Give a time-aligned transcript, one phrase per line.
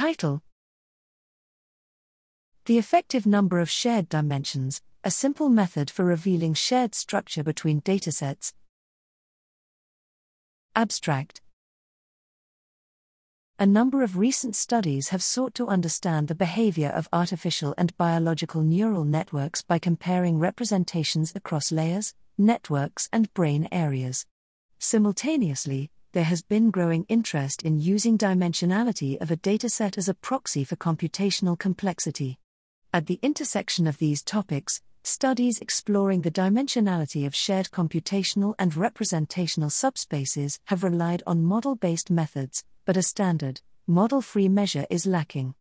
[0.00, 0.40] Title
[2.64, 8.54] The effective number of shared dimensions, a simple method for revealing shared structure between datasets.
[10.74, 11.42] Abstract
[13.58, 18.62] A number of recent studies have sought to understand the behavior of artificial and biological
[18.62, 24.24] neural networks by comparing representations across layers, networks, and brain areas.
[24.78, 30.64] Simultaneously, there has been growing interest in using dimensionality of a dataset as a proxy
[30.64, 32.38] for computational complexity.
[32.92, 39.70] At the intersection of these topics, studies exploring the dimensionality of shared computational and representational
[39.70, 45.54] subspaces have relied on model based methods, but a standard, model free measure is lacking.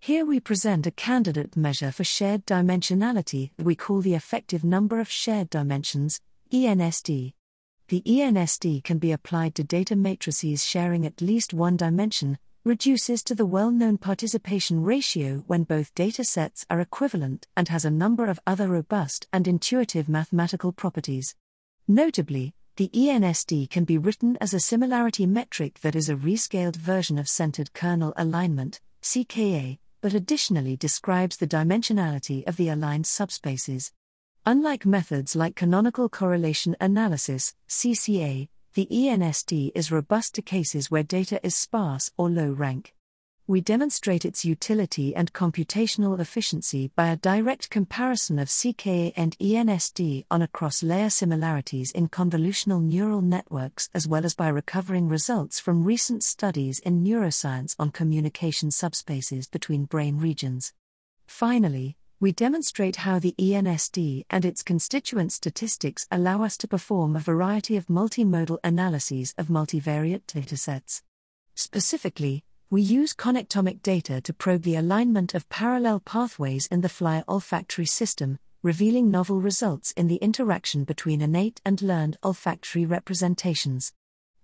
[0.00, 4.98] Here we present a candidate measure for shared dimensionality that we call the effective number
[4.98, 6.20] of shared dimensions,
[6.52, 7.34] ENSD.
[7.88, 13.34] The ENSD can be applied to data matrices sharing at least one dimension, reduces to
[13.34, 18.26] the well known participation ratio when both data sets are equivalent, and has a number
[18.26, 21.34] of other robust and intuitive mathematical properties.
[21.88, 27.18] Notably, the ENSD can be written as a similarity metric that is a rescaled version
[27.18, 33.92] of centered kernel alignment, CKA, but additionally describes the dimensionality of the aligned subspaces.
[34.44, 41.38] Unlike methods like canonical correlation analysis, CCA, the ENSD is robust to cases where data
[41.46, 42.92] is sparse or low rank.
[43.46, 50.24] We demonstrate its utility and computational efficiency by a direct comparison of CKA and ENSD
[50.28, 55.84] on across layer similarities in convolutional neural networks, as well as by recovering results from
[55.84, 60.72] recent studies in neuroscience on communication subspaces between brain regions.
[61.28, 67.18] Finally, we demonstrate how the ENSD and its constituent statistics allow us to perform a
[67.18, 71.02] variety of multimodal analyses of multivariate datasets.
[71.56, 77.24] Specifically, we use connectomic data to probe the alignment of parallel pathways in the fly
[77.26, 83.92] olfactory system, revealing novel results in the interaction between innate and learned olfactory representations.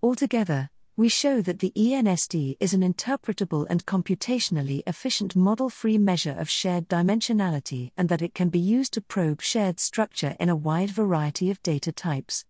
[0.03, 6.35] Altogether, we show that the ENSD is an interpretable and computationally efficient model free measure
[6.37, 10.55] of shared dimensionality and that it can be used to probe shared structure in a
[10.57, 12.43] wide variety of data types.